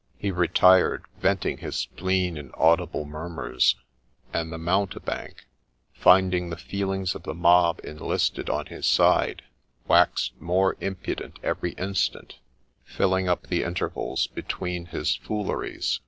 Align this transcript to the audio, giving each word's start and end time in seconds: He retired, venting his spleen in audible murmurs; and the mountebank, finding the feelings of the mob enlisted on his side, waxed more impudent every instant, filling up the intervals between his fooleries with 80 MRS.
He 0.17 0.31
retired, 0.31 1.05
venting 1.19 1.57
his 1.59 1.75
spleen 1.75 2.35
in 2.35 2.49
audible 2.55 3.05
murmurs; 3.05 3.75
and 4.33 4.51
the 4.51 4.57
mountebank, 4.57 5.45
finding 5.93 6.49
the 6.49 6.57
feelings 6.57 7.13
of 7.13 7.21
the 7.21 7.35
mob 7.35 7.79
enlisted 7.83 8.49
on 8.49 8.65
his 8.65 8.87
side, 8.87 9.43
waxed 9.87 10.31
more 10.41 10.75
impudent 10.79 11.37
every 11.43 11.73
instant, 11.73 12.39
filling 12.83 13.29
up 13.29 13.45
the 13.45 13.61
intervals 13.61 14.25
between 14.25 14.87
his 14.87 15.17
fooleries 15.17 15.69
with 15.69 15.69
80 15.69 15.69
MRS. 15.69 15.99